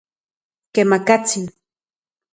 [0.73, 1.45] Kemakatsin.